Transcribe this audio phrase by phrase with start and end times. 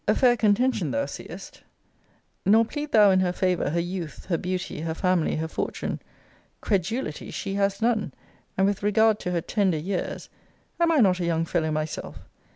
[0.07, 1.61] A fair contention, thou seest:
[2.43, 5.99] nor plead thou in her favour her youth, her beauty, her family, her fortune,
[6.59, 8.11] CREDULITY, she has none;
[8.57, 10.27] and with regard to her TENDER YEARS,
[10.79, 12.17] Am I not a young fellow myself?